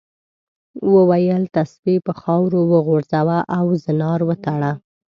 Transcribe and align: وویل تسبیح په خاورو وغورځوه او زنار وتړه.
وویل 0.95 1.43
تسبیح 1.57 1.99
په 2.07 2.13
خاورو 2.21 2.59
وغورځوه 2.71 3.37
او 3.57 3.65
زنار 3.83 4.19
وتړه. 4.29 4.71